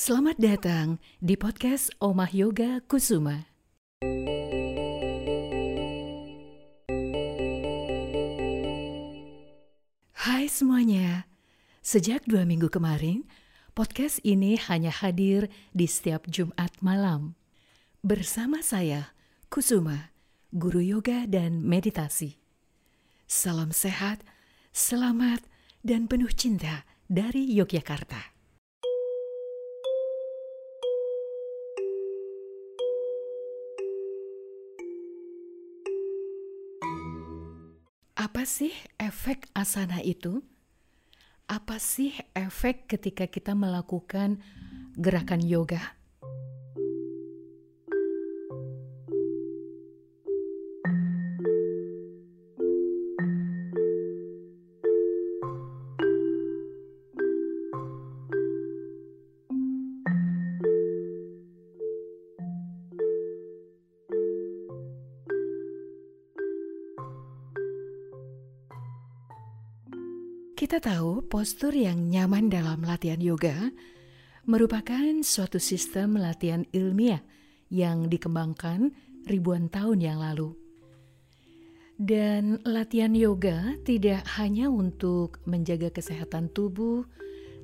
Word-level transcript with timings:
Selamat 0.00 0.40
datang 0.40 0.96
di 1.20 1.36
podcast 1.36 1.92
Omah 2.00 2.32
Yoga 2.32 2.80
Kusuma. 2.88 3.44
Hai 10.16 10.48
semuanya, 10.48 11.28
sejak 11.84 12.24
dua 12.24 12.48
minggu 12.48 12.72
kemarin, 12.72 13.28
podcast 13.76 14.24
ini 14.24 14.56
hanya 14.72 14.88
hadir 14.88 15.52
di 15.76 15.84
setiap 15.84 16.24
Jumat 16.32 16.72
malam. 16.80 17.36
Bersama 18.00 18.64
saya, 18.64 19.12
Kusuma, 19.52 20.16
guru 20.48 20.80
yoga 20.80 21.28
dan 21.28 21.60
meditasi. 21.60 22.40
Salam 23.28 23.68
sehat, 23.68 24.24
selamat, 24.72 25.44
dan 25.84 26.08
penuh 26.08 26.32
cinta 26.32 26.88
dari 27.04 27.52
Yogyakarta. 27.52 28.39
Apa 38.40 38.48
sih 38.48 38.72
efek 38.96 39.52
asana 39.52 40.00
itu? 40.00 40.40
Apa 41.44 41.76
sih 41.76 42.16
efek 42.32 42.88
ketika 42.88 43.28
kita 43.28 43.52
melakukan 43.52 44.40
gerakan 44.96 45.44
yoga? 45.44 45.99
Kita 70.60 70.76
tahu 70.76 71.24
postur 71.24 71.72
yang 71.72 72.12
nyaman 72.12 72.52
dalam 72.52 72.84
latihan 72.84 73.16
yoga 73.16 73.72
merupakan 74.44 75.24
suatu 75.24 75.56
sistem 75.56 76.20
latihan 76.20 76.68
ilmiah 76.76 77.24
yang 77.72 78.12
dikembangkan 78.12 78.92
ribuan 79.24 79.72
tahun 79.72 80.04
yang 80.04 80.20
lalu. 80.20 80.52
Dan 81.96 82.60
latihan 82.68 83.16
yoga 83.16 83.72
tidak 83.88 84.28
hanya 84.36 84.68
untuk 84.68 85.40
menjaga 85.48 85.88
kesehatan 85.96 86.52
tubuh 86.52 87.08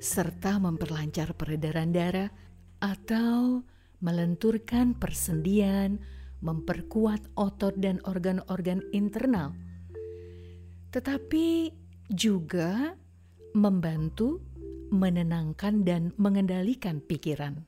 serta 0.00 0.56
memperlancar 0.56 1.36
peredaran 1.36 1.92
darah 1.92 2.32
atau 2.80 3.60
melenturkan 4.00 4.96
persendian, 4.96 6.00
memperkuat 6.40 7.28
otot 7.36 7.76
dan 7.76 8.00
organ-organ 8.08 8.80
internal. 8.96 9.52
Tetapi 10.96 11.84
juga 12.10 12.94
membantu 13.56 14.42
menenangkan 14.92 15.82
dan 15.82 16.14
mengendalikan 16.20 17.02
pikiran. 17.02 17.66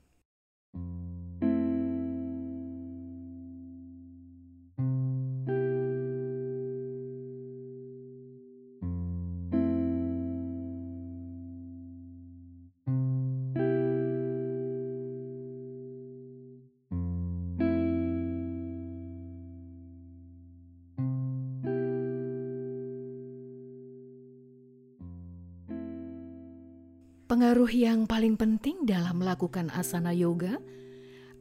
Pengaruh 27.28 27.68
yang 27.68 28.08
paling 28.08 28.40
penting 28.40 28.89
dalam 28.89 29.20
melakukan 29.20 29.68
asana 29.77 30.16
yoga 30.16 30.56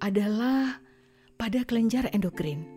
adalah 0.03 0.83
pada 1.39 1.63
kelenjar 1.63 2.11
endokrin. 2.11 2.67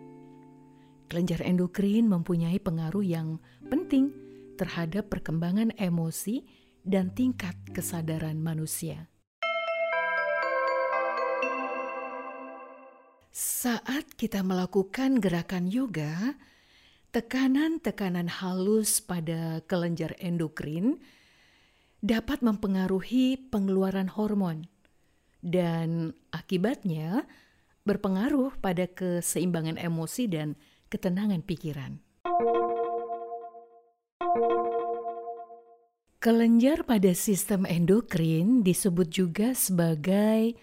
Kelenjar 1.11 1.43
endokrin 1.43 2.07
mempunyai 2.07 2.55
pengaruh 2.63 3.03
yang 3.03 3.35
penting 3.67 4.15
terhadap 4.55 5.11
perkembangan 5.11 5.75
emosi 5.75 6.47
dan 6.87 7.11
tingkat 7.11 7.51
kesadaran 7.75 8.39
manusia. 8.39 9.11
Saat 13.35 14.15
kita 14.15 14.39
melakukan 14.39 15.19
gerakan 15.19 15.67
yoga, 15.67 16.39
tekanan-tekanan 17.11 18.31
halus 18.31 19.03
pada 19.03 19.59
kelenjar 19.67 20.15
endokrin 20.23 21.03
dapat 22.01 22.41
mempengaruhi 22.41 23.37
pengeluaran 23.53 24.09
hormon 24.09 24.65
dan 25.45 26.17
akibatnya 26.33 27.29
berpengaruh 27.85 28.57
pada 28.57 28.89
keseimbangan 28.89 29.77
emosi 29.77 30.25
dan 30.25 30.57
ketenangan 30.89 31.45
pikiran. 31.45 32.01
Kelenjar 36.21 36.85
pada 36.85 37.17
sistem 37.17 37.65
endokrin 37.65 38.61
disebut 38.61 39.09
juga 39.09 39.57
sebagai 39.57 40.53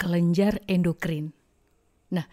kelenjar 0.00 0.64
endokrin. 0.64 1.36
Nah, 2.08 2.24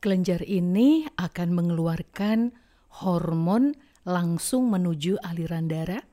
kelenjar 0.00 0.44
ini 0.44 1.08
akan 1.16 1.48
mengeluarkan 1.56 2.52
hormon 3.00 3.72
langsung 4.04 4.68
menuju 4.68 5.20
aliran 5.24 5.72
darah 5.72 6.04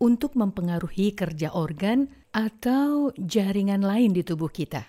untuk 0.00 0.32
mempengaruhi 0.34 1.12
kerja 1.12 1.52
organ 1.52 2.08
atau 2.32 3.12
jaringan 3.20 3.84
lain 3.84 4.16
di 4.16 4.24
tubuh 4.24 4.48
kita. 4.48 4.82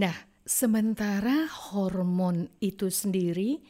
Nah, 0.00 0.16
sementara 0.42 1.44
hormon 1.46 2.48
itu 2.58 2.88
sendiri 2.88 3.60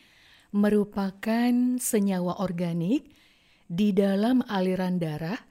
merupakan 0.55 1.51
senyawa 1.83 2.39
organik 2.39 3.11
di 3.67 3.91
dalam 3.91 4.47
aliran 4.47 5.03
darah 5.03 5.43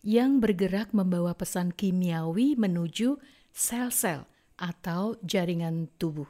yang 0.00 0.40
bergerak 0.40 0.96
membawa 0.96 1.36
pesan 1.36 1.68
kimiawi 1.68 2.56
menuju 2.56 3.20
sel-sel 3.52 4.24
atau 4.56 5.20
jaringan 5.20 5.92
tubuh. 6.00 6.26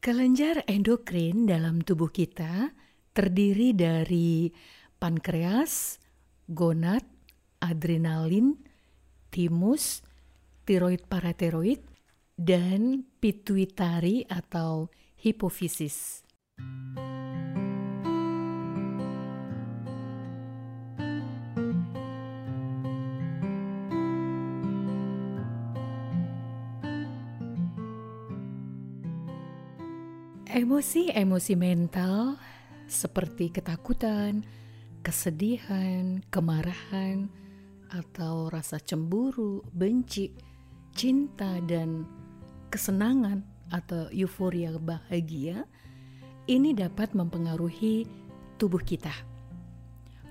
Kelenjar 0.00 0.64
endokrin 0.64 1.44
dalam 1.44 1.84
tubuh 1.84 2.08
kita 2.08 2.72
terdiri 3.12 3.76
dari 3.76 4.48
pankreas, 5.00 5.96
gonad, 6.44 7.02
adrenalin, 7.58 8.60
timus, 9.32 10.04
tiroid 10.68 11.08
parateroid, 11.08 11.80
dan 12.36 13.08
pituitari 13.18 14.28
atau 14.28 14.92
hipofisis. 15.16 16.20
Emosi-emosi 30.50 31.54
mental 31.56 32.36
seperti 32.84 33.54
ketakutan, 33.54 34.44
kesedihan, 35.00 36.20
kemarahan, 36.28 37.28
atau 37.90 38.46
rasa 38.52 38.78
cemburu, 38.78 39.64
benci, 39.74 40.30
cinta, 40.94 41.58
dan 41.64 42.06
kesenangan 42.70 43.42
atau 43.74 44.06
euforia 44.14 44.74
bahagia, 44.78 45.66
ini 46.46 46.74
dapat 46.74 47.14
mempengaruhi 47.14 48.06
tubuh 48.58 48.82
kita, 48.82 49.12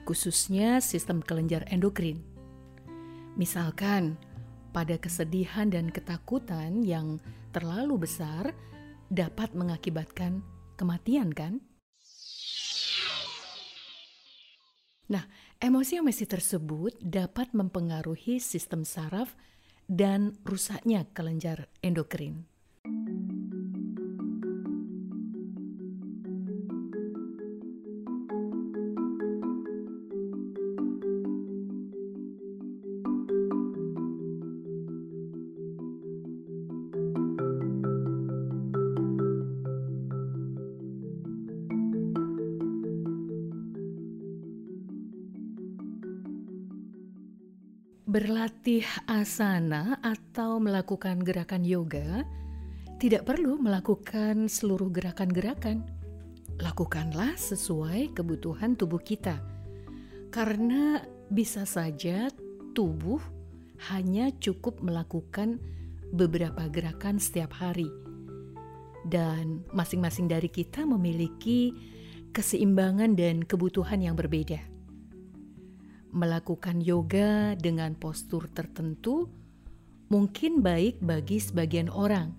khususnya 0.07 0.79
sistem 0.79 1.19
kelenjar 1.19 1.67
endokrin. 1.67 2.23
Misalkan, 3.35 4.19
pada 4.69 4.99
kesedihan 5.01 5.71
dan 5.71 5.89
ketakutan 5.89 6.85
yang 6.85 7.17
terlalu 7.55 8.05
besar 8.05 8.53
dapat 9.09 9.51
mengakibatkan 9.57 10.45
kematian, 10.77 11.33
kan? 11.33 11.63
Nah, 15.09 15.25
emosi-emosi 15.57 16.29
tersebut 16.29 16.93
dapat 17.01 17.49
mempengaruhi 17.57 18.37
sistem 18.37 18.85
saraf 18.85 19.33
dan 19.89 20.37
rusaknya 20.45 21.09
kelenjar 21.17 21.65
endokrin. 21.81 22.45
Berlatih 48.09 48.89
asana 49.05 50.01
atau 50.01 50.57
melakukan 50.57 51.21
gerakan 51.21 51.61
yoga 51.61 52.25
tidak 52.97 53.29
perlu 53.29 53.61
melakukan 53.61 54.49
seluruh 54.49 54.89
gerakan-gerakan. 54.89 55.85
Lakukanlah 56.57 57.37
sesuai 57.37 58.17
kebutuhan 58.17 58.73
tubuh 58.73 58.97
kita, 58.97 59.37
karena 60.33 61.05
bisa 61.29 61.69
saja 61.69 62.33
tubuh 62.73 63.21
hanya 63.93 64.33
cukup 64.41 64.81
melakukan 64.81 65.61
beberapa 66.09 66.65
gerakan 66.65 67.21
setiap 67.21 67.53
hari, 67.61 67.93
dan 69.05 69.61
masing-masing 69.69 70.25
dari 70.25 70.49
kita 70.49 70.81
memiliki 70.81 71.77
keseimbangan 72.33 73.13
dan 73.13 73.45
kebutuhan 73.45 74.01
yang 74.01 74.17
berbeda 74.17 74.68
melakukan 76.09 76.81
yoga 76.81 77.53
dengan 77.53 77.93
postur 77.93 78.49
tertentu 78.49 79.29
mungkin 80.09 80.65
baik 80.65 80.97
bagi 81.05 81.37
sebagian 81.37 81.87
orang, 81.93 82.33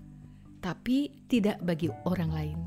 tapi 0.59 1.15
tidak 1.31 1.63
bagi 1.63 1.89
orang 2.03 2.31
lain. 2.35 2.59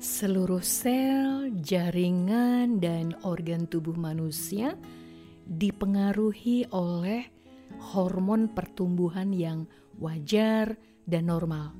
Seluruh 0.00 0.64
sel, 0.64 1.52
jaringan, 1.60 2.80
dan 2.80 3.12
organ 3.20 3.68
tubuh 3.68 3.92
manusia 3.92 4.72
dipengaruhi 5.44 6.64
oleh 6.72 7.28
hormon 7.92 8.48
pertumbuhan 8.48 9.28
yang 9.28 9.68
wajar 10.00 10.72
dan 11.04 11.28
normal. 11.28 11.76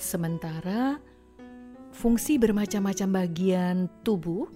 Sementara 0.00 0.96
fungsi 1.92 2.40
bermacam-macam 2.40 3.08
bagian 3.12 3.92
tubuh 4.00 4.48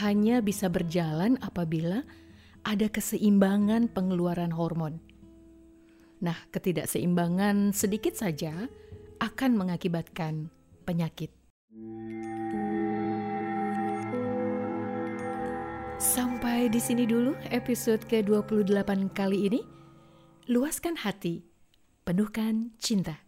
hanya 0.00 0.40
bisa 0.40 0.72
berjalan 0.72 1.36
apabila 1.44 2.00
ada 2.64 2.88
keseimbangan 2.88 3.92
pengeluaran 3.92 4.56
hormon. 4.56 5.04
Nah, 6.24 6.48
ketidakseimbangan 6.48 7.76
sedikit 7.76 8.16
saja 8.16 8.56
akan 9.20 9.52
mengakibatkan 9.52 10.48
penyakit. 10.88 11.37
Sampai 15.98 16.70
di 16.70 16.78
sini 16.78 17.10
dulu 17.10 17.34
episode 17.50 18.06
ke-28 18.06 19.10
kali 19.18 19.50
ini. 19.50 19.66
Luaskan 20.46 20.94
hati, 20.94 21.42
penuhkan 22.06 22.70
cinta. 22.78 23.26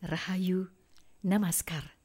Rahayu, 0.00 0.72
Namaskar. 1.20 1.99